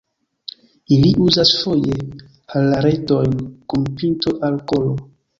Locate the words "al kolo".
4.49-4.95